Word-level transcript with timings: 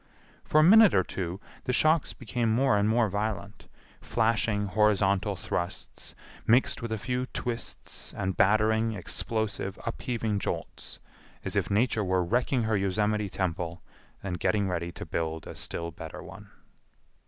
For 0.43 0.59
a 0.59 0.63
minute 0.63 0.95
or 0.95 1.03
two 1.03 1.39
the 1.65 1.73
shocks 1.73 2.11
became 2.11 2.51
more 2.51 2.75
and 2.75 2.89
more 2.89 3.07
violent—flashing 3.07 4.65
horizontal 4.65 5.35
thrusts 5.35 6.15
mixed 6.47 6.81
with 6.81 6.91
a 6.91 6.97
few 6.97 7.27
twists 7.27 8.11
and 8.17 8.35
battering, 8.35 8.93
explosive, 8.93 9.77
upheaving 9.85 10.39
jolts,—as 10.39 11.55
if 11.55 11.69
Nature 11.69 12.03
were 12.03 12.23
wrecking 12.23 12.63
her 12.63 12.75
Yosemite 12.75 13.29
temple, 13.29 13.83
and 14.23 14.39
getting 14.39 14.67
ready 14.67 14.91
to 14.91 15.05
build 15.05 15.45
a 15.45 15.53
still 15.55 15.91
better 15.91 16.23
one. 16.23 16.49